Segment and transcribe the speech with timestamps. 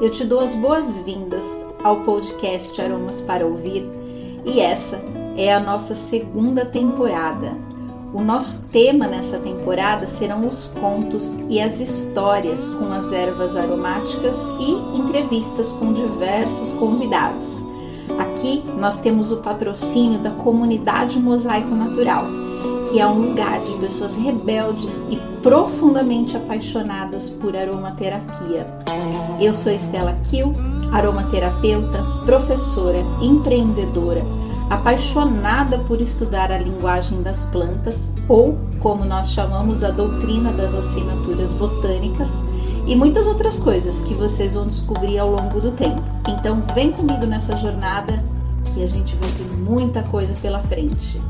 [0.00, 1.42] eu te dou as boas-vindas
[1.82, 3.84] ao podcast Aromas para Ouvir
[4.46, 5.00] e essa
[5.36, 7.52] é a nossa segunda temporada.
[8.14, 14.36] O nosso tema nessa temporada serão os contos e as histórias com as ervas aromáticas
[14.60, 17.56] e entrevistas com diversos convidados.
[18.18, 22.47] Aqui nós temos o patrocínio da comunidade Mosaico Natural
[22.90, 28.66] que é um lugar de pessoas rebeldes e profundamente apaixonadas por aromaterapia.
[29.40, 30.52] Eu sou Estela Kiel,
[30.92, 34.22] aromaterapeuta, professora, empreendedora,
[34.70, 41.52] apaixonada por estudar a linguagem das plantas, ou como nós chamamos a doutrina das assinaturas
[41.54, 42.30] botânicas,
[42.86, 46.02] e muitas outras coisas que vocês vão descobrir ao longo do tempo.
[46.26, 48.24] Então, vem comigo nessa jornada
[48.72, 51.20] que a gente vai ter muita coisa pela frente.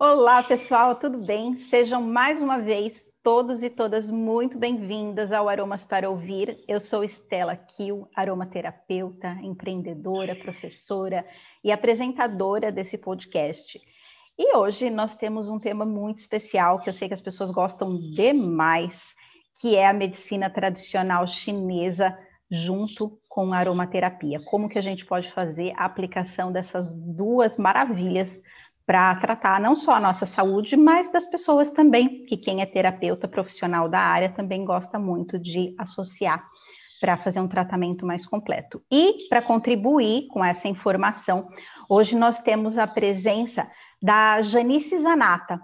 [0.00, 1.56] Olá, pessoal, tudo bem?
[1.56, 6.62] Sejam mais uma vez todos e todas muito bem-vindas ao Aromas para Ouvir.
[6.68, 11.26] Eu sou Estela Kiel, aromaterapeuta, empreendedora, professora
[11.64, 13.80] e apresentadora desse podcast.
[14.38, 17.98] E hoje nós temos um tema muito especial que eu sei que as pessoas gostam
[17.98, 19.08] demais,
[19.60, 22.16] que é a medicina tradicional chinesa
[22.48, 24.40] junto com a aromaterapia.
[24.44, 28.40] Como que a gente pode fazer a aplicação dessas duas maravilhas
[28.88, 33.28] para tratar não só a nossa saúde, mas das pessoas também, que quem é terapeuta
[33.28, 36.42] profissional da área também gosta muito de associar
[36.98, 38.82] para fazer um tratamento mais completo.
[38.90, 41.50] E para contribuir com essa informação,
[41.86, 45.60] hoje nós temos a presença da Janice Zanata.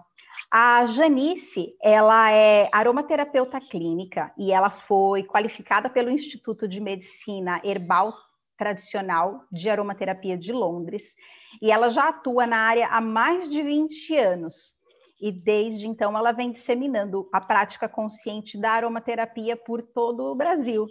[0.51, 8.13] A Janice, ela é aromaterapeuta clínica e ela foi qualificada pelo Instituto de Medicina Herbal
[8.57, 11.15] tradicional de aromaterapia de Londres,
[11.61, 14.75] e ela já atua na área há mais de 20 anos.
[15.21, 20.87] E desde então ela vem disseminando a prática consciente da aromaterapia por todo o Brasil.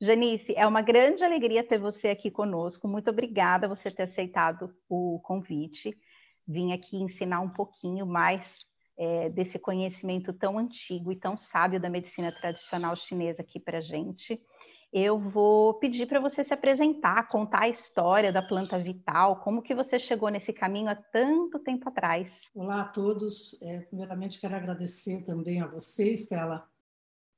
[0.00, 2.86] Janice, é uma grande alegria ter você aqui conosco.
[2.86, 5.96] Muito obrigada você ter aceitado o convite.
[6.46, 8.58] Vim aqui ensinar um pouquinho mais
[8.96, 14.40] é, desse conhecimento tão antigo e tão sábio da medicina tradicional chinesa aqui para gente
[14.92, 19.74] eu vou pedir para você se apresentar, contar a história da planta vital, como que
[19.74, 22.32] você chegou nesse caminho há tanto tempo atrás.
[22.54, 23.60] Olá a todos.
[23.62, 26.66] É, primeiramente quero agradecer também a você, Estela,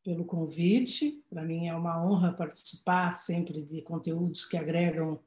[0.05, 1.25] pelo convite.
[1.29, 5.19] Para mim é uma honra participar sempre de conteúdos que agregam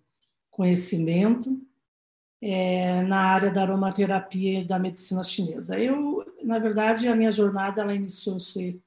[0.50, 1.62] conhecimento
[2.42, 5.78] é, na área da aromaterapia e da medicina chinesa.
[5.78, 8.82] Eu, na verdade, a minha jornada ela iniciou-se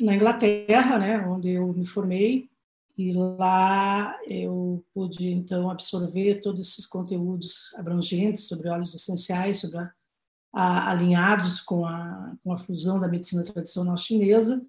[0.00, 2.48] na Inglaterra, né, onde eu me formei
[2.98, 9.92] e lá eu pude, então, absorver todos esses conteúdos abrangentes sobre óleos essenciais, sobre a,
[10.52, 14.66] a, alinhados com a, com a fusão da medicina tradicional chinesa.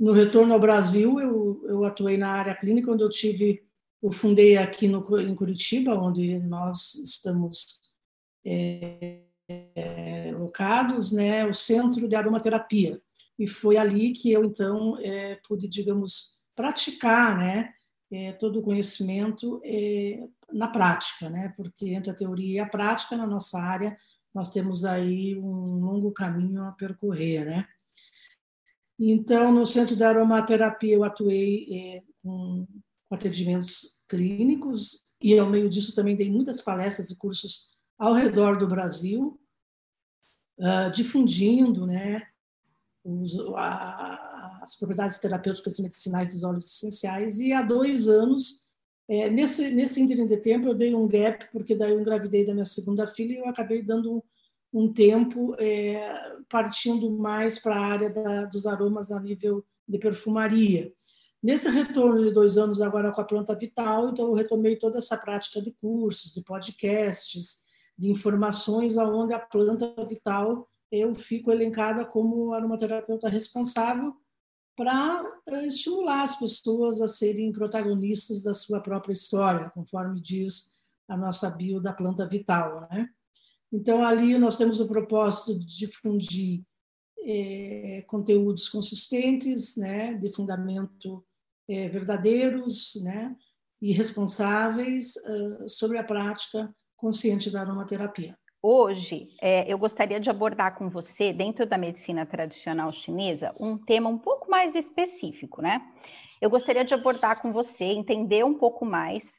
[0.00, 3.62] No retorno ao Brasil, eu, eu atuei na área clínica, onde eu tive,
[4.02, 7.94] eu fundei aqui no, em Curitiba, onde nós estamos
[8.42, 9.20] é,
[9.50, 12.98] é, locados, né, o Centro de Aromaterapia.
[13.38, 17.72] E foi ali que eu, então, é, pude, digamos, praticar né,
[18.10, 23.16] é, todo o conhecimento é, na prática, né, porque entre a teoria e a prática,
[23.16, 23.96] na nossa área,
[24.34, 27.44] nós temos aí um longo caminho a percorrer.
[27.44, 27.68] Né?
[28.98, 32.66] Então, no Centro de Aromaterapia, eu atuei é, com
[33.10, 38.68] atendimentos clínicos e, ao meio disso, também dei muitas palestras e cursos ao redor do
[38.68, 39.40] Brasil,
[40.58, 42.22] uh, difundindo né,
[43.02, 44.35] os, a,
[44.66, 48.66] as propriedades terapêuticas e medicinais dos óleos essenciais, e há dois anos,
[49.08, 52.64] é, nesse, nesse de tempo, eu dei um gap, porque daí eu engravidei da minha
[52.64, 54.22] segunda filha e eu acabei dando um,
[54.72, 60.92] um tempo é, partindo mais para a área da, dos aromas a nível de perfumaria.
[61.40, 65.16] Nesse retorno de dois anos agora com a planta vital, então eu retomei toda essa
[65.16, 67.62] prática de cursos, de podcasts,
[67.96, 74.14] de informações aonde a planta vital eu fico elencada como aromaterapeuta responsável
[74.76, 80.76] para eh, estimular as pessoas a serem protagonistas da sua própria história, conforme diz
[81.08, 82.86] a nossa bio da planta vital.
[82.90, 83.08] Né?
[83.72, 86.62] Então, ali nós temos o propósito de difundir
[87.28, 91.24] é, conteúdos consistentes, né, de fundamento
[91.68, 93.34] é, verdadeiros né,
[93.82, 98.38] e responsáveis uh, sobre a prática consciente da aromaterapia.
[98.68, 104.10] Hoje, é, eu gostaria de abordar com você, dentro da medicina tradicional chinesa, um tema
[104.10, 105.80] um pouco mais específico, né?
[106.40, 109.38] Eu gostaria de abordar com você, entender um pouco mais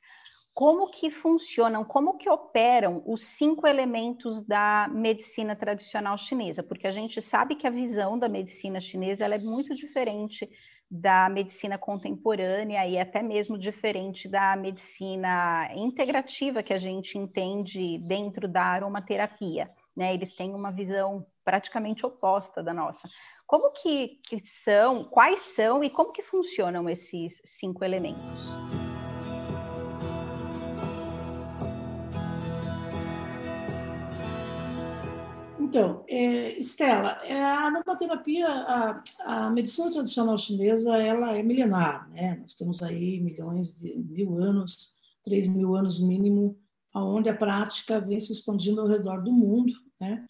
[0.54, 6.92] como que funcionam, como que operam os cinco elementos da medicina tradicional chinesa, porque a
[6.92, 10.50] gente sabe que a visão da medicina chinesa é muito diferente
[10.90, 18.48] da medicina contemporânea e até mesmo diferente da medicina integrativa que a gente entende dentro
[18.48, 19.70] da aromaterapia.
[19.96, 20.14] Né?
[20.14, 23.08] Eles têm uma visão praticamente oposta da nossa.
[23.46, 28.77] Como que, que são, quais são e como que funcionam esses cinco elementos?
[35.68, 42.38] Então, é, Estela, é, a aromaterapia, a, a, medicina tradicional chinesa, ela é milenar, né?
[42.42, 46.58] Nós temos aí milhões de mil anos, três mil anos mínimo,
[46.96, 50.26] onde a prática vem se expandindo ao redor do mundo, né?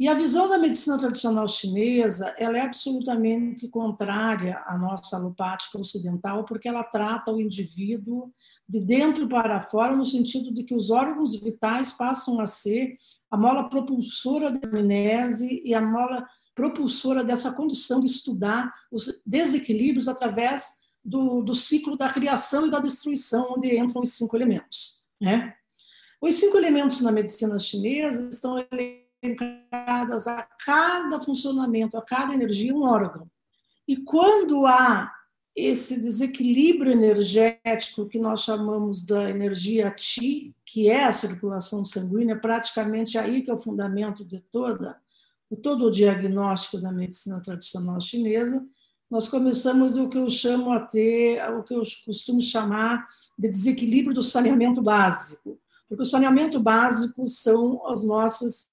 [0.00, 6.44] E a visão da medicina tradicional chinesa, ela é absolutamente contrária à nossa alopática ocidental,
[6.44, 8.32] porque ela trata o indivíduo
[8.68, 12.96] de dentro para fora, no sentido de que os órgãos vitais passam a ser
[13.30, 20.08] a mola propulsora da amnese e a mola propulsora dessa condição de estudar os desequilíbrios
[20.08, 25.02] através do, do ciclo da criação e da destruição, onde entram os cinco elementos.
[25.20, 25.54] Né?
[26.20, 28.58] Os cinco elementos na medicina chinesa estão
[30.26, 33.30] a cada funcionamento, a cada energia, um órgão.
[33.86, 35.12] E quando há
[35.54, 43.18] esse desequilíbrio energético que nós chamamos da energia Qi, que é a circulação sanguínea, praticamente
[43.18, 45.00] aí que é o fundamento de toda
[45.62, 48.64] todo o diagnóstico da medicina tradicional chinesa,
[49.10, 53.06] nós começamos o que eu chamo a ter, o que eu costumo chamar
[53.38, 58.71] de desequilíbrio do saneamento básico, porque o saneamento básico são as nossas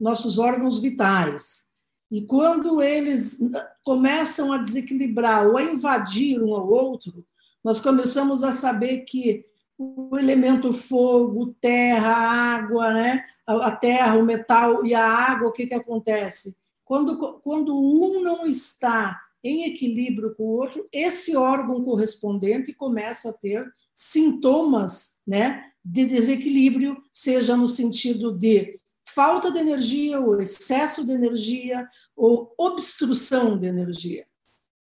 [0.00, 1.64] nossos órgãos vitais.
[2.10, 3.38] E quando eles
[3.84, 7.24] começam a desequilibrar ou a invadir um ao outro,
[7.62, 9.44] nós começamos a saber que
[9.78, 13.24] o elemento fogo, terra, água, né?
[13.46, 16.56] a terra, o metal e a água, o que, que acontece?
[16.84, 23.32] Quando, quando um não está em equilíbrio com o outro, esse órgão correspondente começa a
[23.32, 28.80] ter sintomas né, de desequilíbrio, seja no sentido de
[29.14, 34.26] falta de energia, ou excesso de energia, ou obstrução de energia.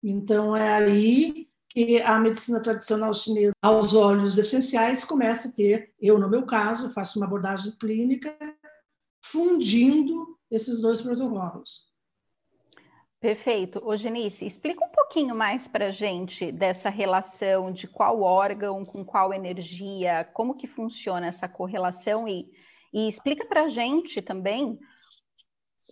[0.02, 6.18] Então, é aí que a medicina tradicional chinesa, aos olhos essenciais, começa a ter, eu
[6.18, 8.36] no meu caso, faço uma abordagem clínica,
[9.20, 11.92] fundindo esses dois protocolos.
[13.18, 13.80] Perfeito.
[13.82, 19.02] Ô, Genice, explica um pouquinho mais para a gente dessa relação de qual órgão com
[19.02, 22.52] qual energia, como que funciona essa correlação e
[22.94, 24.78] e explica para a gente também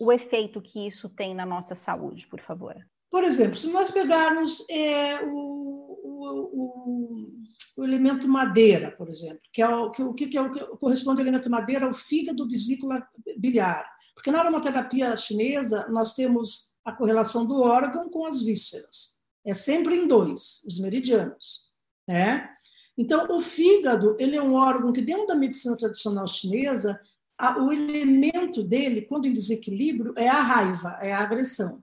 [0.00, 2.76] o efeito que isso tem na nossa saúde, por favor.
[3.10, 7.32] Por exemplo, se nós pegarmos é, o, o, o,
[7.76, 11.26] o, elemento madeira, por exemplo, que é o que, o que, é o corresponde ao
[11.26, 13.06] elemento madeira, o fígado vesícula
[13.37, 13.84] biliar.
[14.14, 19.20] Porque na aromaterapia chinesa, nós temos a correlação do órgão com as vísceras.
[19.44, 21.72] É sempre em dois, os meridianos.
[22.06, 22.48] Né?
[22.96, 27.00] Então, o fígado ele é um órgão que, dentro da medicina tradicional chinesa,
[27.38, 31.82] a, o elemento dele, quando em desequilíbrio, é a raiva, é a agressão.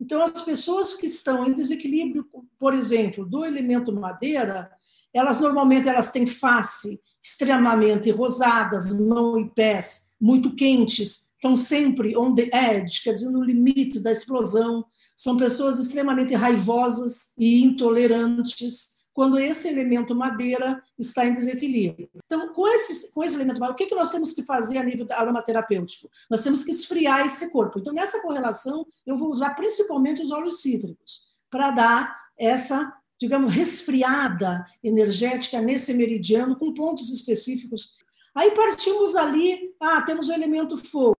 [0.00, 2.26] Então, as pessoas que estão em desequilíbrio,
[2.58, 4.70] por exemplo, do elemento madeira,
[5.14, 12.34] elas normalmente elas têm face extremamente rosadas, mão e pés muito quentes, estão sempre on
[12.34, 14.84] the edge, quer dizer, no limite da explosão.
[15.16, 22.08] São pessoas extremamente raivosas e intolerantes quando esse elemento madeira está em desequilíbrio.
[22.24, 24.82] Então, com esse, com esse elemento madeira, o que, que nós temos que fazer a
[24.82, 26.08] nível aromaterapêutico?
[26.30, 27.78] Nós temos que esfriar esse corpo.
[27.78, 34.64] Então, nessa correlação, eu vou usar principalmente os óleos cítricos para dar essa, digamos, resfriada
[34.82, 37.96] energética nesse meridiano, com pontos específicos.
[38.34, 41.16] Aí partimos ali, ah, temos o elemento fogo.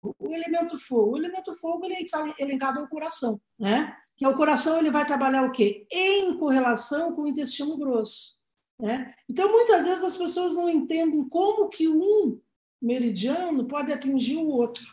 [0.00, 1.12] O elemento fogo.
[1.12, 3.96] O elemento fogo ele está elencado ao coração, né?
[4.16, 5.86] Que o coração ele vai trabalhar o quê?
[5.90, 8.34] Em correlação com o intestino grosso.
[8.78, 9.14] Né?
[9.28, 12.40] Então, muitas vezes as pessoas não entendem como que um
[12.80, 14.84] meridiano pode atingir o outro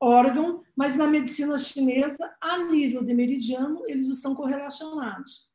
[0.00, 5.52] órgão, mas na medicina chinesa, a nível de meridiano, eles estão correlacionados.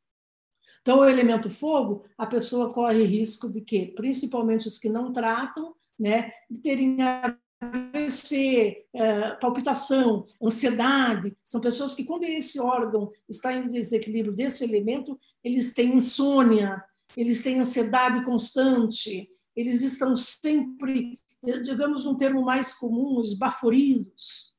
[0.81, 3.93] Então, o elemento fogo, a pessoa corre risco de quê?
[3.95, 6.97] Principalmente os que não tratam, né, de terem
[8.03, 15.19] AVC, é, palpitação, ansiedade, são pessoas que, quando esse órgão está em desequilíbrio desse elemento,
[15.43, 16.83] eles têm insônia,
[17.15, 21.19] eles têm ansiedade constante, eles estão sempre,
[21.63, 24.53] digamos um termo mais comum, esbaforidos.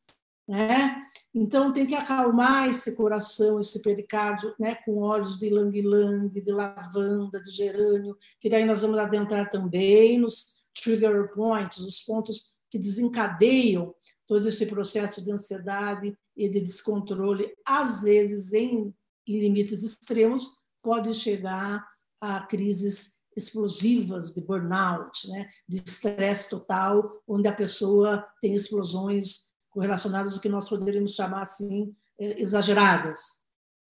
[0.47, 1.03] Né?
[1.35, 7.41] Então, tem que acalmar esse coração, esse pericárdio, né, com óleos de lang-lang, de lavanda,
[7.41, 13.95] de gerânio, que daí nós vamos adentrar também nos trigger points, os pontos que desencadeiam
[14.27, 18.93] todo esse processo de ansiedade e de descontrole, às vezes em,
[19.25, 21.87] em limites extremos, pode chegar
[22.21, 30.35] a crises explosivas de burnout, né, de estresse total, onde a pessoa tem explosões correlacionadas
[30.35, 33.21] ao que nós poderíamos chamar assim eh, exageradas,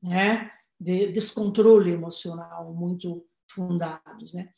[0.03, 0.51] né?
[0.79, 4.51] de descontrole emocional muito fundados, né?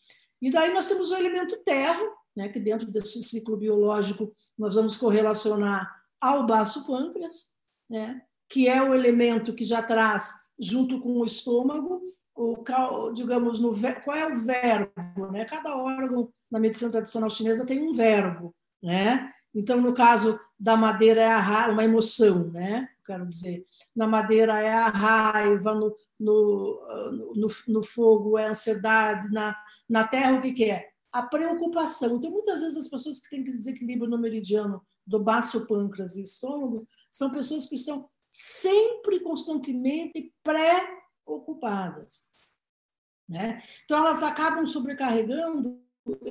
[0.42, 2.02] E daí nós temos o elemento terra,
[2.36, 2.48] né?
[2.48, 5.90] Que dentro desse ciclo biológico nós vamos correlacionar
[6.20, 7.50] ao baço pâncreas,
[7.88, 8.20] né?
[8.48, 12.00] Que é o elemento que já traz junto com o estômago
[12.34, 13.72] o digamos no
[14.04, 15.46] qual é o verbo, né?
[15.46, 19.32] Cada órgão na medicina tradicional chinesa tem um verbo, né?
[19.54, 22.86] Então, no caso da madeira, é a uma emoção, né?
[23.06, 23.64] Quero dizer,
[23.94, 29.56] na madeira é a raiva, no, no, no, no fogo é a ansiedade, na,
[29.88, 30.90] na terra o que, que é?
[31.16, 32.16] A preocupação.
[32.16, 36.86] Então, muitas vezes as pessoas que têm desequilíbrio no meridiano do baço pâncreas e estômago
[37.10, 42.28] são pessoas que estão sempre, constantemente pré-ocupadas.
[43.26, 43.62] Né?
[43.84, 45.80] Então, elas acabam sobrecarregando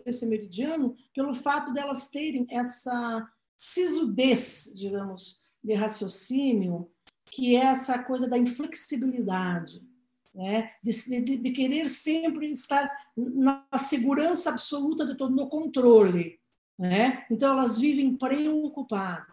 [0.05, 3.27] esse meridiano pelo fato delas terem essa
[3.57, 6.91] sisudez, digamos, de raciocínio,
[7.31, 9.81] que é essa coisa da inflexibilidade,
[10.35, 10.71] né?
[10.83, 16.39] de, de, de querer sempre estar na segurança absoluta de todo, no controle.
[16.77, 17.25] Né?
[17.31, 19.25] Então, elas vivem preocupadas.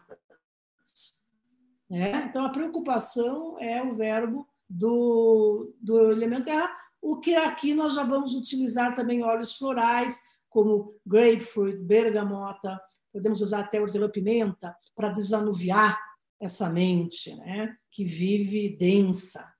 [1.91, 2.27] Né?
[2.29, 8.05] Então, a preocupação é o verbo do, do elemento terra, o que aqui nós já
[8.05, 12.81] vamos utilizar também óleos florais, como grapefruit, bergamota,
[13.13, 15.99] podemos usar até hortelã-pimenta para desanuviar
[16.41, 17.77] essa mente, né?
[17.91, 19.53] que vive densa.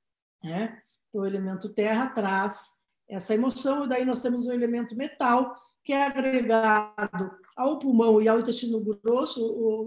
[0.43, 0.81] Né?
[1.13, 2.71] Então, o elemento terra traz
[3.07, 5.55] essa emoção, e daí nós temos o elemento metal,
[5.85, 9.41] que é agregado ao pulmão e ao intestino grosso.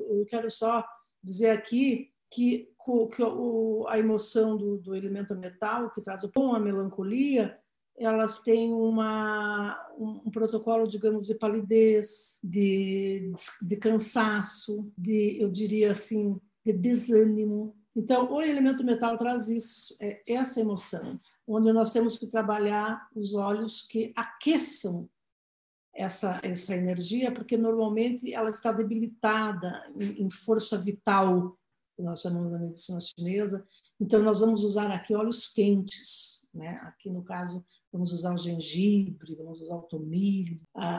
[0.07, 0.85] Eu quero só
[1.23, 2.69] dizer aqui que,
[3.87, 7.57] a emoção do, elemento metal, que traz o pão, a melancolia,
[7.97, 16.39] elas têm uma, um, protocolo, digamos, de palidez, de, de cansaço, de, eu diria assim,
[16.63, 17.75] de desânimo.
[17.95, 23.33] Então, o elemento metal traz isso, é essa emoção, onde nós temos que trabalhar os
[23.33, 25.09] olhos que aqueçam
[25.93, 31.57] essa, essa energia, porque normalmente ela está debilitada em, em força vital,
[31.95, 33.65] que nós chamamos da medicina chinesa.
[33.99, 36.79] Então, nós vamos usar aqui olhos quentes, né?
[36.83, 40.57] Aqui, no caso, vamos usar o gengibre, vamos usar o tomilho,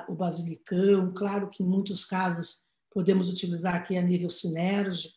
[0.09, 1.13] o basilicão.
[1.13, 5.16] Claro que, em muitos casos, podemos utilizar aqui a nível sinérgico,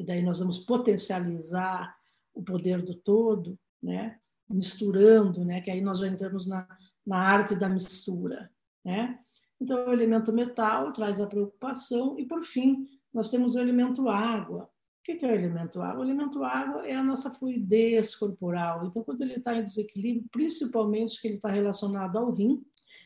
[0.00, 1.94] e daí nós vamos potencializar
[2.34, 4.18] o poder do todo, né?
[4.48, 5.60] misturando, né?
[5.60, 6.66] que aí nós já entramos na,
[7.06, 8.50] na arte da mistura.
[8.84, 9.18] Né?
[9.60, 14.64] Então, o elemento metal traz a preocupação, e, por fim, nós temos o elemento água,
[14.64, 16.00] o que é o elemento água?
[16.00, 18.86] O elemento água é a nossa fluidez corporal.
[18.86, 22.62] Então, quando ele está em desequilíbrio, principalmente que ele está relacionado ao rim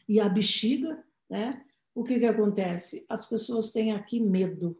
[0.09, 1.65] e à bexiga, né?
[1.95, 3.05] o que, que acontece?
[3.09, 4.77] As pessoas têm aqui medo,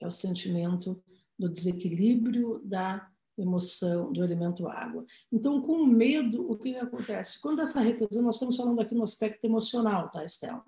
[0.00, 1.02] é o sentimento
[1.38, 5.04] do desequilíbrio da emoção do elemento água.
[5.32, 7.40] Então, com medo, o que, que acontece?
[7.40, 10.64] Quando essa retenção, nós estamos falando aqui no aspecto emocional, tá, Estela?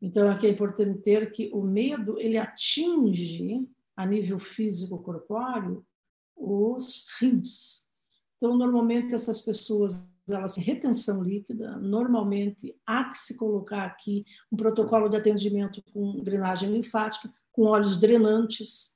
[0.00, 5.84] Então, aqui é importante ter que o medo, ele atinge a nível físico corpóreo
[6.36, 7.86] os rins.
[8.36, 14.56] Então, normalmente essas pessoas elas têm retenção líquida, normalmente há que se colocar aqui um
[14.56, 18.91] protocolo de atendimento com drenagem linfática, com óleos drenantes,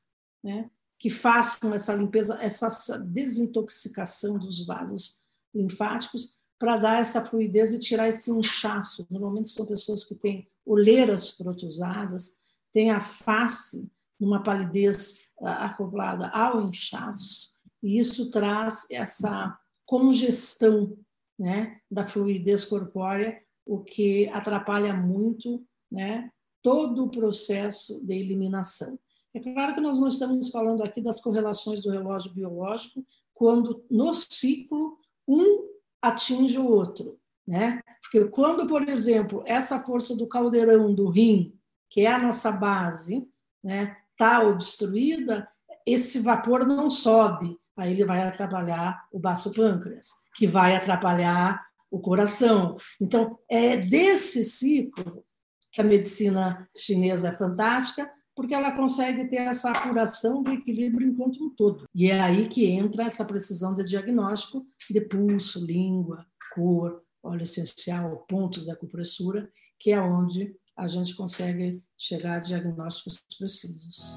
[0.46, 5.18] né, que façam essa limpeza, essa desintoxicação dos vasos
[5.52, 9.04] linfáticos para dar essa fluidez e tirar esse inchaço.
[9.10, 12.38] Normalmente são pessoas que têm olheiras protusadas,
[12.72, 20.96] têm a face numa palidez ah, acoplada ao inchaço, e isso traz essa congestão
[21.38, 26.30] né, da fluidez corpórea, o que atrapalha muito né,
[26.62, 28.98] todo o processo de eliminação.
[29.36, 34.14] É claro que nós não estamos falando aqui das correlações do relógio biológico, quando no
[34.14, 34.96] ciclo
[35.28, 35.68] um
[36.00, 37.20] atinge o outro.
[37.46, 37.82] Né?
[38.00, 41.54] Porque quando, por exemplo, essa força do caldeirão do rim,
[41.90, 43.28] que é a nossa base,
[43.62, 45.46] né, está obstruída,
[45.84, 52.00] esse vapor não sobe, aí ele vai atrapalhar o baço pâncreas, que vai atrapalhar o
[52.00, 52.78] coração.
[52.98, 55.22] Então, é desse ciclo
[55.70, 61.42] que a medicina chinesa é fantástica, porque ela consegue ter essa apuração do equilíbrio enquanto
[61.42, 61.88] um todo.
[61.94, 68.26] E é aí que entra essa precisão de diagnóstico de pulso, língua, cor, óleo essencial,
[68.28, 69.50] pontos da acupressura,
[69.80, 74.14] que é onde a gente consegue chegar a diagnósticos precisos.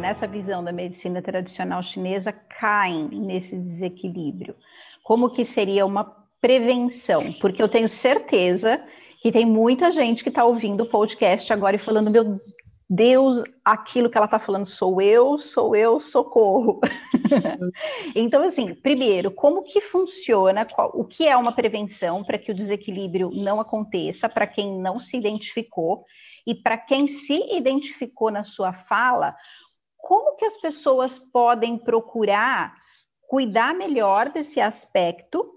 [0.00, 4.56] nessa visão da medicina tradicional chinesa caem nesse desequilíbrio?
[5.02, 7.32] Como que seria uma prevenção?
[7.34, 8.82] Porque eu tenho certeza
[9.22, 12.40] que tem muita gente que está ouvindo o podcast agora e falando, meu
[12.88, 16.80] Deus, aquilo que ela está falando sou eu, sou eu, socorro.
[18.16, 22.54] então, assim, primeiro, como que funciona, qual, o que é uma prevenção para que o
[22.54, 26.04] desequilíbrio não aconteça, para quem não se identificou,
[26.46, 29.36] e para quem se identificou na sua fala,
[29.96, 32.74] como que as pessoas podem procurar
[33.28, 35.48] cuidar melhor desse aspecto,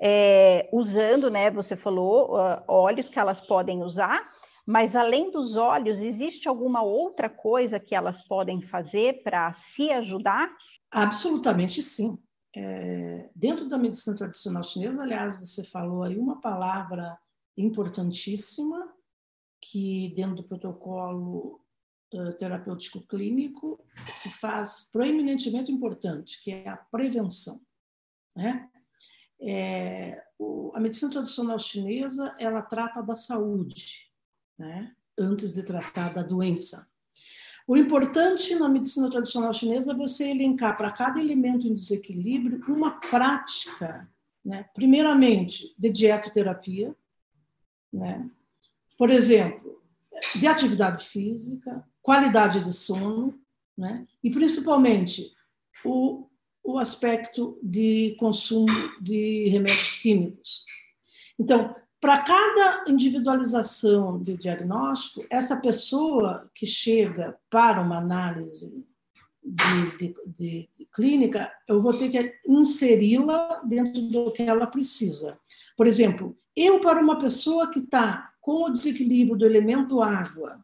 [0.00, 4.22] é, usando, né, você falou, uh, óleos que elas podem usar,
[4.66, 10.50] mas além dos óleos, existe alguma outra coisa que elas podem fazer para se ajudar?
[10.90, 12.18] Absolutamente sim.
[12.56, 17.18] É, dentro da medicina tradicional chinesa, aliás, você falou aí uma palavra
[17.56, 18.92] importantíssima
[19.60, 21.60] que dentro do protocolo
[22.14, 27.60] uh, terapêutico clínico se faz proeminentemente importante, que é a prevenção.
[28.34, 28.68] Né?
[29.42, 34.10] É, o, a medicina tradicional chinesa ela trata da saúde,
[34.58, 34.94] né?
[35.18, 36.90] antes de tratar da doença.
[37.66, 42.98] O importante na medicina tradicional chinesa é você elencar para cada elemento em desequilíbrio uma
[43.00, 44.10] prática,
[44.44, 44.64] né?
[44.74, 46.94] primeiramente de dietoterapia,
[47.92, 48.28] né?
[48.98, 49.80] por exemplo,
[50.34, 53.40] de atividade física, qualidade de sono,
[53.76, 54.06] né?
[54.22, 55.32] e principalmente
[55.84, 56.26] o,
[56.62, 58.68] o aspecto de consumo
[59.00, 60.64] de remédios químicos.
[61.38, 68.86] Então, para cada individualização de diagnóstico, essa pessoa que chega para uma análise
[69.42, 75.38] de, de, de, clínica, eu vou ter que inseri-la dentro do que ela precisa.
[75.76, 80.62] Por exemplo, eu, para uma pessoa que está com o desequilíbrio do elemento água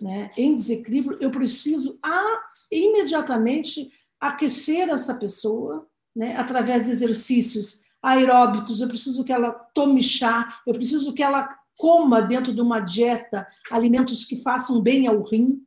[0.00, 8.80] né, em desequilíbrio, eu preciso a, imediatamente aquecer essa pessoa né, através de exercícios aeróbicos,
[8.80, 13.46] eu preciso que ela tome chá, eu preciso que ela coma dentro de uma dieta
[13.70, 15.62] alimentos que façam bem ao rim,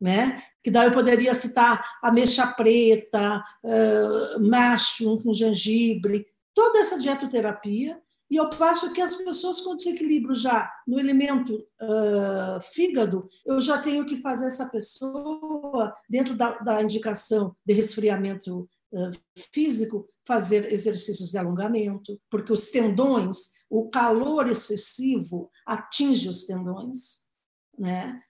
[0.00, 0.42] né?
[0.62, 8.36] Que daí eu poderia citar ameixa preta, uh, macho com gengibre, toda essa dietoterapia e
[8.36, 14.06] eu passo que as pessoas com desequilíbrio já no elemento uh, fígado, eu já tenho
[14.06, 19.10] que fazer essa pessoa, dentro da, da indicação de resfriamento uh,
[19.52, 27.28] físico, fazer exercícios de alongamento, porque os tendões, o calor excessivo atinge os tendões.
[27.76, 28.20] Né?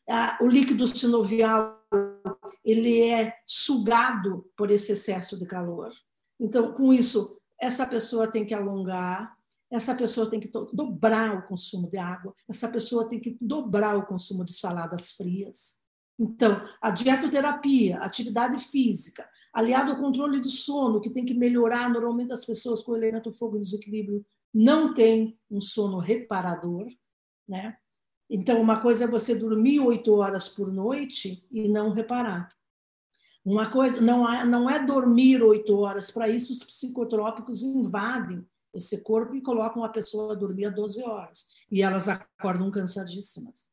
[0.40, 1.78] O líquido sinovial
[2.64, 5.92] ele é sugado por esse excesso de calor.
[6.38, 9.36] Então, com isso, essa pessoa tem que alongar,
[9.70, 14.06] essa pessoa tem que dobrar o consumo de água, essa pessoa tem que dobrar o
[14.06, 15.78] consumo de saladas frias.
[16.18, 22.33] Então, a dietoterapia, atividade física, aliado ao controle do sono, que tem que melhorar, normalmente
[22.33, 26.87] as pessoas com o elemento fogo em desequilíbrio não têm um sono reparador,
[27.48, 27.76] né?
[28.28, 32.48] Então, uma coisa é você dormir oito horas por noite e não reparar.
[33.44, 39.02] Uma coisa não é, não é dormir oito horas, para isso os psicotrópicos invadem esse
[39.02, 41.46] corpo e colocam a pessoa a dormir a 12 horas.
[41.70, 43.70] E elas acordam cansadíssimas.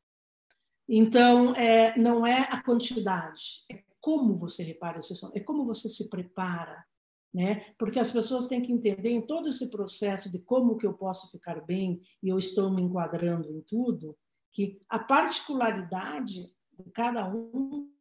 [0.88, 5.89] Então, é, não é a quantidade, é como você repara esse sono, é como você
[5.89, 6.86] se prepara,
[7.33, 7.73] né?
[7.77, 11.29] Porque as pessoas têm que entender em todo esse processo de como que eu posso
[11.29, 14.17] ficar bem e eu estou me enquadrando em tudo,
[14.49, 17.91] que a particularidade de cada um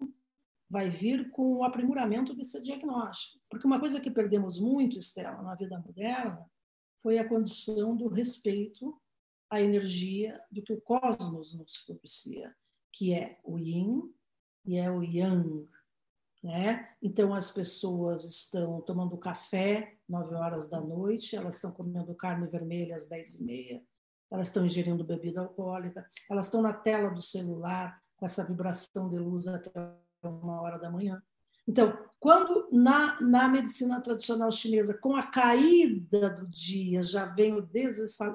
[0.70, 3.40] vai vir com o aprimoramento desse diagnóstico.
[3.48, 6.48] Porque uma coisa que perdemos muito, Estela, na vida moderna,
[7.06, 9.00] foi a condição do respeito
[9.48, 12.52] à energia do que o cosmos nos propicia,
[12.92, 14.12] que é o yin
[14.64, 15.68] e é o yang.
[16.42, 16.96] Né?
[17.00, 22.96] Então, as pessoas estão tomando café nove horas da noite, elas estão comendo carne vermelha
[22.96, 23.84] às dez e meia,
[24.28, 29.18] elas estão ingerindo bebida alcoólica, elas estão na tela do celular com essa vibração de
[29.20, 29.70] luz até
[30.24, 31.22] uma hora da manhã.
[31.66, 37.68] Então, quando na, na medicina tradicional chinesa, com a caída do dia, já vem o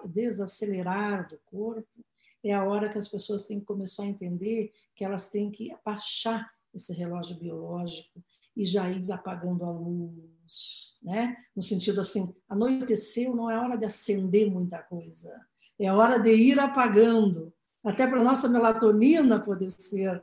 [0.06, 2.06] desacelerar do corpo,
[2.44, 5.76] é a hora que as pessoas têm que começar a entender que elas têm que
[5.86, 8.24] baixar esse relógio biológico
[8.56, 11.36] e já ir apagando a luz, né?
[11.56, 15.39] No sentido assim, anoiteceu, não é hora de acender muita coisa,
[15.80, 20.22] é hora de ir apagando, até para nossa melatonina poder ser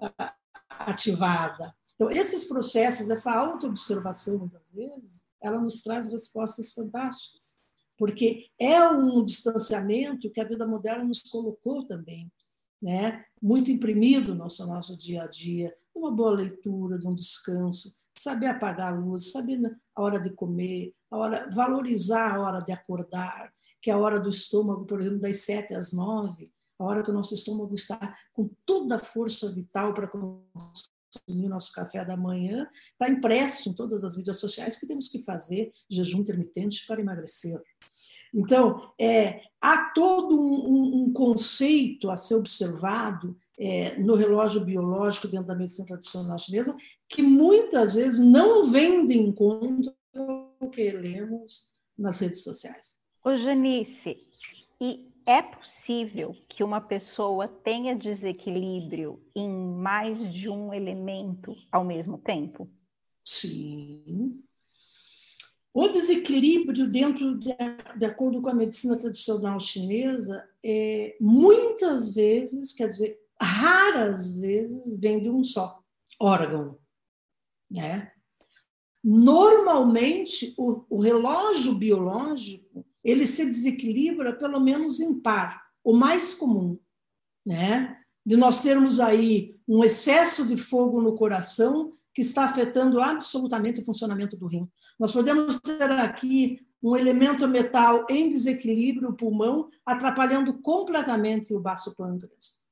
[0.00, 0.34] ah,
[0.68, 1.74] ativada.
[2.02, 7.60] Então, esses processos, essa autoobservação, muitas vezes, ela nos traz respostas fantásticas,
[7.96, 12.28] porque é um distanciamento que a vida moderna nos colocou também,
[12.82, 13.24] né?
[13.40, 18.46] muito imprimido no nosso, nosso dia a dia, uma boa leitura, de um descanso, saber
[18.46, 19.60] apagar a luz, saber
[19.94, 24.18] a hora de comer, a hora, valorizar a hora de acordar, que é a hora
[24.18, 28.18] do estômago, por exemplo, das sete às nove, a hora que o nosso estômago está
[28.32, 30.08] com toda a força vital para
[31.20, 35.22] consumir nosso café da manhã, está impresso em todas as mídias sociais que temos que
[35.22, 37.60] fazer jejum intermitente para emagrecer.
[38.34, 45.28] Então, é, há todo um, um, um, conceito a ser observado é, no relógio biológico
[45.28, 46.74] dentro da medicina tradicional chinesa,
[47.08, 52.98] que muitas vezes não vem de encontro ao que lemos nas redes sociais.
[53.22, 54.16] Ô, Janice,
[54.80, 62.18] e é possível que uma pessoa tenha desequilíbrio em mais de um elemento ao mesmo
[62.18, 62.68] tempo?
[63.24, 64.42] Sim.
[65.74, 67.54] O desequilíbrio dentro de,
[67.96, 75.20] de acordo com a medicina tradicional chinesa, é, muitas vezes, quer dizer, raras vezes, vem
[75.20, 75.82] de um só
[76.20, 76.78] órgão.
[77.70, 78.12] Né?
[79.02, 82.61] Normalmente, o, o relógio biológico
[83.04, 86.78] ele se desequilibra pelo menos em par, o mais comum,
[87.44, 87.98] né?
[88.24, 93.84] De nós termos aí um excesso de fogo no coração que está afetando absolutamente o
[93.84, 94.68] funcionamento do rim.
[94.98, 101.94] Nós podemos ter aqui um elemento metal em desequilíbrio, o pulmão, atrapalhando completamente o baço
[101.96, 102.62] pâncreas.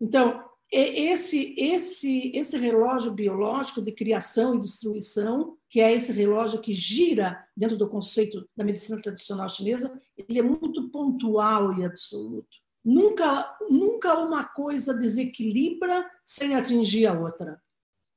[0.00, 6.72] Então, esse, esse, esse relógio biológico de criação e destruição, que é esse relógio que
[6.72, 12.58] gira dentro do conceito da medicina tradicional chinesa, ele é muito pontual e absoluto.
[12.84, 17.60] Nunca, nunca uma coisa desequilibra sem atingir a outra.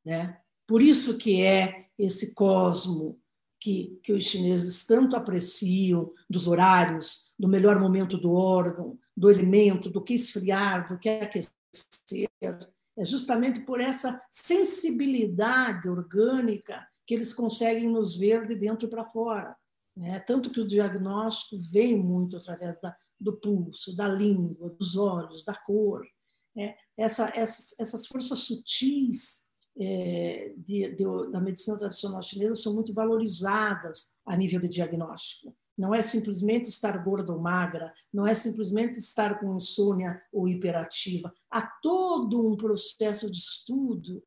[0.05, 0.39] Né?
[0.67, 3.19] Por isso que é esse cosmo
[3.59, 9.89] que, que os chineses tanto apreciam, dos horários, do melhor momento do órgão, do alimento,
[9.89, 17.89] do que esfriar, do que aquecer, é justamente por essa sensibilidade orgânica que eles conseguem
[17.89, 19.55] nos ver de dentro para fora.
[19.95, 20.19] Né?
[20.19, 25.55] Tanto que o diagnóstico vem muito através da, do pulso, da língua, dos olhos, da
[25.55, 26.05] cor.
[26.53, 26.75] Né?
[26.97, 29.47] Essa, essas, essas forças sutis
[29.79, 35.55] é, de, de, da medicina tradicional chinesa são muito valorizadas a nível de diagnóstico.
[35.77, 41.31] Não é simplesmente estar gorda ou magra, não é simplesmente estar com insônia ou hiperativa.
[41.49, 44.23] Há todo um processo de estudo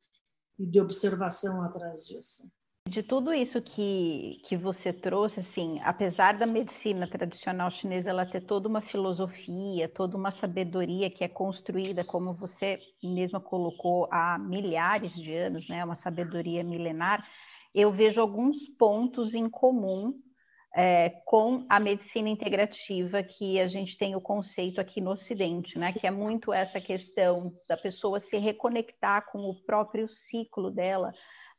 [0.57, 2.49] e de observação atrás disso.
[2.91, 8.41] De tudo isso que, que você trouxe, assim, apesar da medicina tradicional chinesa ela ter
[8.41, 15.15] toda uma filosofia, toda uma sabedoria que é construída, como você mesma colocou, há milhares
[15.15, 17.25] de anos, né, uma sabedoria milenar,
[17.73, 20.13] eu vejo alguns pontos em comum
[20.73, 25.91] é, com a medicina integrativa, que a gente tem o conceito aqui no Ocidente, né?
[25.91, 31.11] Que é muito essa questão da pessoa se reconectar com o próprio ciclo dela,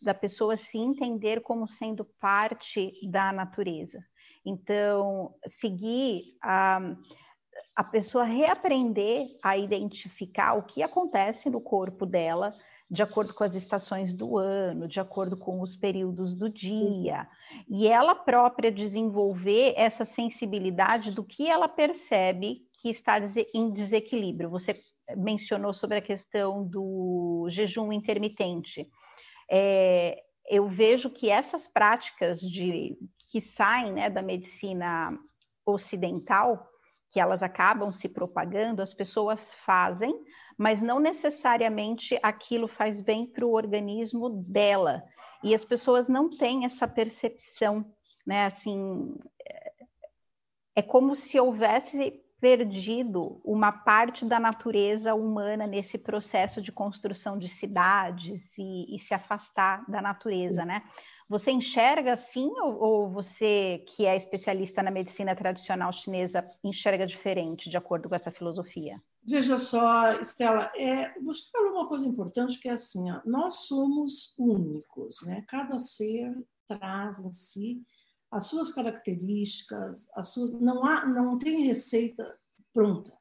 [0.02, 4.02] da pessoa se entender como sendo parte da natureza.
[4.44, 6.80] Então, seguir a,
[7.76, 12.52] a pessoa reaprender a identificar o que acontece no corpo dela
[12.92, 17.26] de acordo com as estações do ano, de acordo com os períodos do dia,
[17.66, 23.18] e ela própria desenvolver essa sensibilidade do que ela percebe que está
[23.54, 24.50] em desequilíbrio.
[24.50, 24.76] Você
[25.16, 28.86] mencionou sobre a questão do jejum intermitente.
[29.50, 32.98] É, eu vejo que essas práticas de,
[33.30, 35.18] que saem né, da medicina
[35.64, 36.68] ocidental,
[37.10, 40.14] que elas acabam se propagando, as pessoas fazem,
[40.62, 45.02] mas não necessariamente aquilo faz bem para o organismo dela.
[45.42, 47.84] E as pessoas não têm essa percepção,
[48.24, 48.46] né?
[48.46, 49.12] Assim,
[49.44, 49.72] é,
[50.76, 57.48] é como se houvesse perdido uma parte da natureza humana nesse processo de construção de
[57.48, 60.84] cidades e, e se afastar da natureza, né?
[61.32, 67.70] Você enxerga assim ou, ou, você, que é especialista na medicina tradicional chinesa, enxerga diferente
[67.70, 69.02] de acordo com essa filosofia?
[69.24, 74.34] Veja só, Estela, é, você falou uma coisa importante que é assim, ó, nós somos
[74.38, 75.42] únicos, né?
[75.48, 76.36] Cada ser
[76.68, 77.82] traz em si
[78.30, 82.38] as suas características, as suas, não há, não tem receita
[82.74, 83.16] pronta,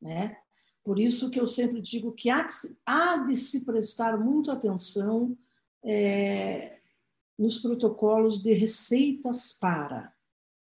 [0.00, 0.34] né?
[0.82, 2.46] Por isso que eu sempre digo que há,
[2.86, 5.36] há de se prestar muito atenção
[5.84, 6.79] é,
[7.40, 10.12] nos protocolos de receitas para,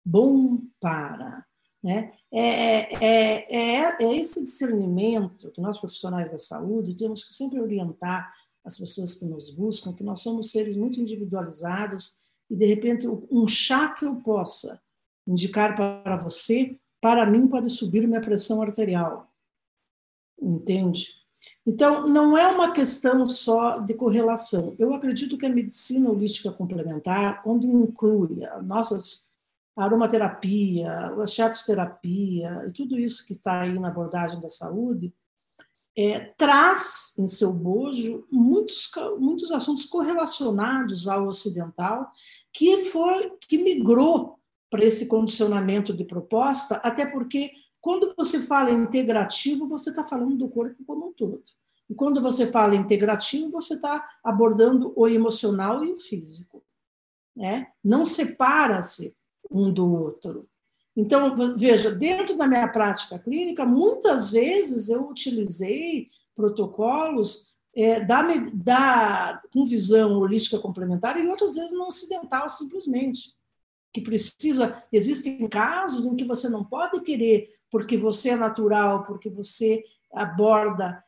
[0.03, 1.45] bom para.
[1.83, 2.11] Né?
[2.31, 8.33] É, é, é, é esse discernimento que nós, profissionais da saúde, temos que sempre orientar
[8.65, 12.15] as pessoas que nos buscam, que nós somos seres muito individualizados
[12.49, 14.81] e, de repente, um chá que eu possa
[15.27, 19.31] indicar para você, para mim pode subir minha pressão arterial.
[20.41, 21.22] Entende?
[21.65, 24.75] Então, não é uma questão só de correlação.
[24.77, 29.31] Eu acredito que a medicina holística complementar, onde inclui nossas
[29.75, 35.13] aromaterapia, a chatoterapia, e tudo isso que está aí na abordagem da saúde,
[35.95, 42.11] é, traz em seu bojo muitos, muitos assuntos correlacionados ao ocidental
[42.51, 44.39] que foi que migrou
[44.71, 47.51] para esse condicionamento de proposta, até porque
[47.83, 51.43] quando você fala integrativo, você está falando do corpo como um todo.
[51.89, 56.63] E quando você fala integrativo, você está abordando o emocional e o físico.
[57.35, 57.67] Né?
[57.83, 59.13] Não separa-se
[59.51, 60.47] um do outro.
[60.95, 68.21] Então, veja, dentro da minha prática clínica, muitas vezes eu utilizei protocolos é, da,
[68.53, 73.35] da, com visão holística complementar e outras vezes não ocidental, simplesmente.
[73.93, 74.83] Que precisa.
[74.91, 81.03] Existem casos em que você não pode querer, porque você é natural, porque você aborda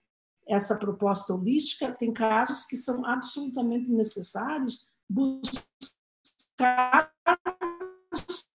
[0.47, 7.11] essa proposta holística, tem casos que são absolutamente necessários buscar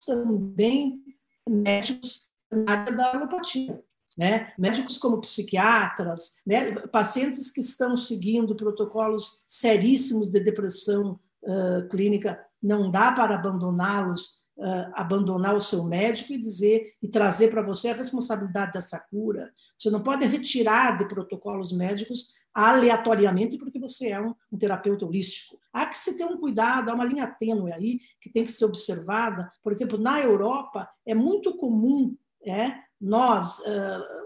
[0.07, 1.03] também
[1.49, 3.83] médicos na área da alopatia.
[4.19, 4.53] Né?
[4.59, 6.73] Médicos como psiquiatras, né?
[6.89, 14.91] pacientes que estão seguindo protocolos seríssimos de depressão uh, clínica, não dá para abandoná-los, uh,
[14.95, 19.53] abandonar o seu médico e dizer e trazer para você a responsabilidade dessa cura.
[19.79, 25.59] Você não pode retirar de protocolos médicos aleatoriamente porque você é um, um, terapeuta holístico.
[25.73, 28.65] Há que se ter um cuidado, há uma linha tênue aí que tem que ser
[28.65, 29.51] observada.
[29.63, 33.63] Por exemplo, na Europa é muito comum, é, nós,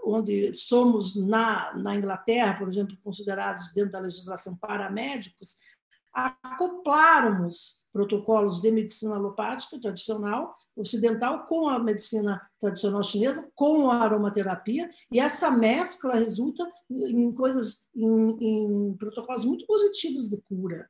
[0.05, 5.57] onde somos na, na Inglaterra, por exemplo, considerados dentro da legislação paramédicos,
[6.15, 14.89] acoplarmos protocolos de medicina alopática tradicional ocidental com a medicina tradicional chinesa, com a aromaterapia,
[15.13, 20.89] e essa mescla resulta em coisas, em, em protocolos muito positivos de cura.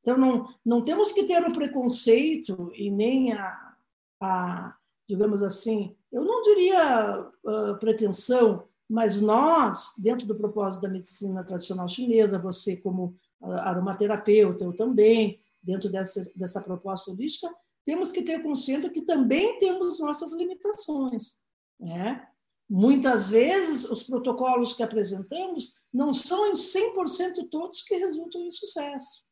[0.00, 3.74] Então, não, não temos que ter o preconceito e nem a,
[4.20, 4.76] a
[5.08, 11.86] digamos assim, eu não diria uh, pretensão, mas nós, dentro do propósito da medicina tradicional
[11.88, 17.52] chinesa, você como aromaterapeuta, eu também, dentro dessa, dessa proposta holística,
[17.84, 21.38] temos que ter consciência que também temos nossas limitações.
[21.78, 22.26] Né?
[22.68, 29.24] Muitas vezes, os protocolos que apresentamos não são em 100% todos que resultam em sucesso.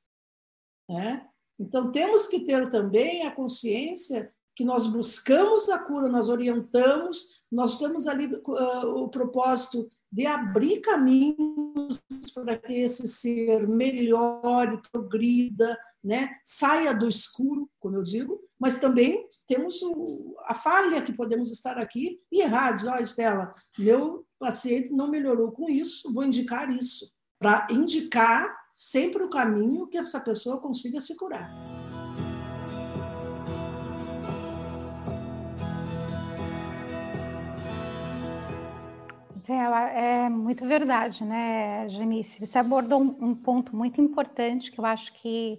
[0.89, 1.29] Né?
[1.59, 7.79] Então, temos que ter também a consciência que nós buscamos a cura, nós orientamos, nós
[7.79, 12.03] temos ali uh, o propósito de abrir caminhos
[12.35, 16.31] para que esse ser melhore, progrida, né?
[16.43, 21.79] saia do escuro, como eu digo, mas também temos o, a falha que podemos estar
[21.79, 26.71] aqui e errar, dizer, ó, oh, Estela, meu paciente não melhorou com isso, vou indicar
[26.71, 31.78] isso, para indicar sempre o caminho que essa pessoa consiga se curar.
[39.51, 42.47] É muito verdade, né, Janice?
[42.47, 45.59] Você abordou um, um ponto muito importante que eu acho que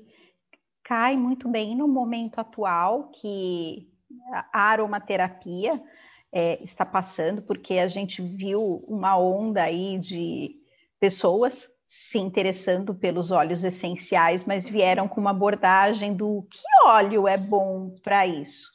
[0.84, 3.88] cai muito bem no momento atual que
[4.54, 5.72] a aromaterapia
[6.32, 10.56] é, está passando, porque a gente viu uma onda aí de
[11.00, 17.38] pessoas se interessando pelos óleos essenciais, mas vieram com uma abordagem do que óleo é
[17.38, 18.68] bom para isso.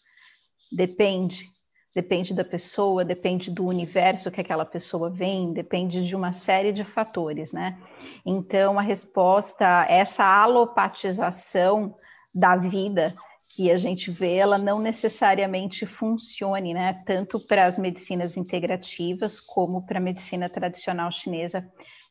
[0.73, 1.49] Depende,
[1.95, 6.85] depende da pessoa, depende do universo que aquela pessoa vem, depende de uma série de
[6.85, 7.79] fatores, né?
[8.27, 11.95] Então, a resposta, essa alopatização
[12.35, 13.15] da vida
[13.55, 17.01] que a gente vê, ela não necessariamente funcione, né?
[17.07, 21.65] Tanto para as medicinas integrativas como para a medicina tradicional chinesa,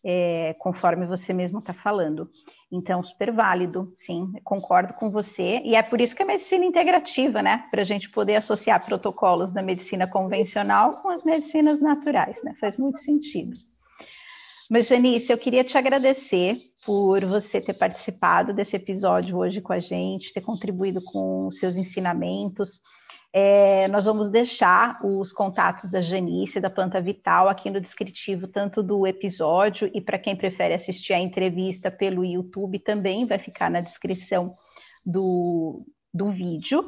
[0.04, 2.30] é, conforme você mesmo está falando.
[2.72, 5.62] Então, super válido, sim, concordo com você.
[5.64, 7.66] E é por isso que a medicina integrativa, né?
[7.72, 12.56] Para a gente poder associar protocolos da medicina convencional com as medicinas naturais, né?
[12.60, 13.54] Faz muito sentido.
[14.70, 19.80] Mas, Janice, eu queria te agradecer por você ter participado desse episódio hoje com a
[19.80, 22.82] gente, ter contribuído com seus ensinamentos.
[23.36, 28.84] É, nós vamos deixar os contatos da Janice, da Planta Vital, aqui no descritivo, tanto
[28.84, 33.82] do episódio e para quem prefere assistir a entrevista pelo YouTube, também vai ficar na
[33.82, 34.54] descrição
[35.04, 36.84] do, do vídeo.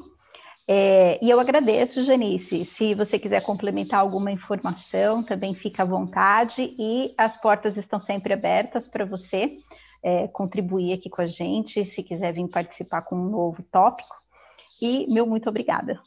[0.67, 2.63] É, e eu agradeço, Janice.
[2.63, 8.33] Se você quiser complementar alguma informação, também fica à vontade e as portas estão sempre
[8.33, 9.51] abertas para você
[10.03, 14.15] é, contribuir aqui com a gente, se quiser vir participar com um novo tópico.
[14.79, 15.99] E meu muito obrigada.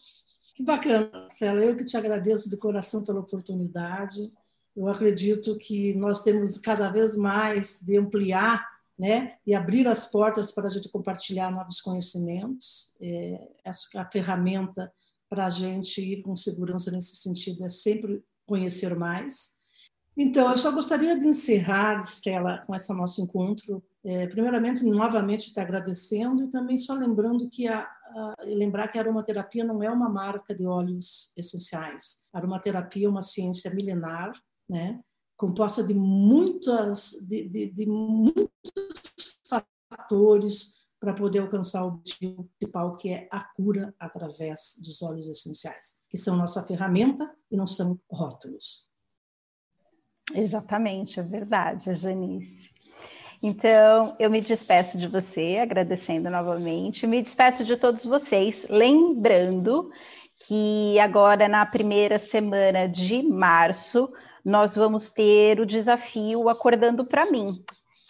[0.58, 1.60] Que bacana, Cela.
[1.60, 4.32] Eu que te agradeço de coração pela oportunidade.
[4.76, 8.66] Eu acredito que nós temos cada vez mais de ampliar
[8.98, 12.92] né, e abrir as portas para a gente compartilhar novos conhecimentos.
[13.00, 13.38] É,
[13.94, 14.92] a ferramenta
[15.30, 19.58] para a gente ir com segurança nesse sentido é sempre conhecer mais.
[20.16, 23.80] Então, eu só gostaria de encerrar, Estela, com esse nosso encontro.
[24.04, 27.88] É, primeiramente, novamente, te agradecendo e também só lembrando que a,
[28.44, 32.26] lembrar que a aromaterapia não é uma marca de óleos essenciais.
[32.32, 34.32] A aromaterapia é uma ciência milenar,
[34.68, 35.00] né?
[35.36, 38.50] composta de muitas de, de, de muitos
[39.88, 46.02] fatores para poder alcançar o objetivo principal, que é a cura através dos óleos essenciais,
[46.10, 48.88] que são nossa ferramenta e não são rótulos.
[50.34, 52.68] Exatamente, é verdade, Janice.
[53.42, 59.90] Então, eu me despeço de você, agradecendo novamente, me despeço de todos vocês, lembrando
[60.46, 64.10] que agora na primeira semana de março
[64.44, 67.52] nós vamos ter o desafio Acordando para mim,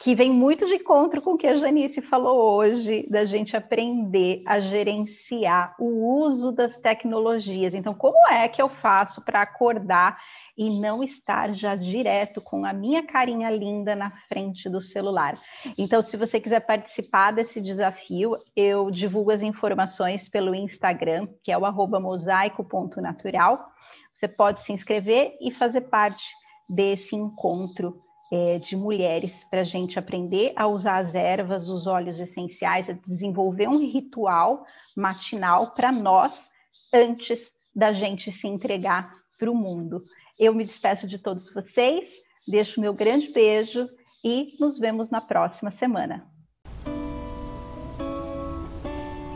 [0.02, 4.42] que vem muito de encontro com o que a Janice falou hoje, da gente aprender
[4.46, 7.74] a gerenciar o uso das tecnologias.
[7.74, 10.18] Então, como é que eu faço para acordar
[10.58, 15.34] e não estar já direto com a minha carinha linda na frente do celular.
[15.78, 21.56] Então, se você quiser participar desse desafio, eu divulgo as informações pelo Instagram, que é
[21.56, 23.64] o mosaico.natural.
[24.12, 26.24] Você pode se inscrever e fazer parte
[26.68, 27.96] desse encontro
[28.32, 32.92] é, de mulheres para a gente aprender a usar as ervas, os óleos essenciais, a
[32.92, 34.64] desenvolver um ritual
[34.96, 36.50] matinal para nós
[36.92, 40.00] antes da gente se entregar para o mundo.
[40.38, 43.88] Eu me despeço de todos vocês, deixo meu grande beijo
[44.24, 46.24] e nos vemos na próxima semana.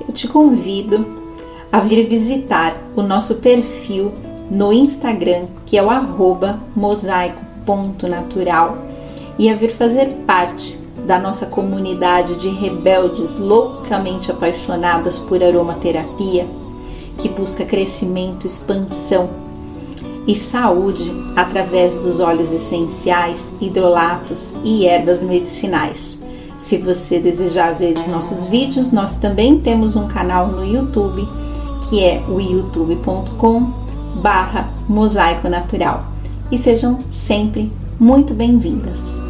[0.07, 1.05] Eu te convido
[1.73, 4.13] a vir visitar o nosso perfil
[4.49, 5.89] no Instagram, que é o
[6.77, 8.79] mosaico.natural,
[9.41, 16.47] e a vir fazer parte da nossa comunidade de rebeldes loucamente apaixonadas por aromaterapia,
[17.19, 19.52] que busca crescimento, expansão
[20.27, 26.19] e saúde através dos óleos essenciais, hidrolatos e ervas medicinais.
[26.59, 31.27] Se você desejar ver os nossos vídeos, nós também temos um canal no YouTube,
[31.89, 33.83] que é o youtube.com
[34.23, 36.05] barra mosaico natural
[36.51, 39.22] e sejam sempre muito bem-vindas.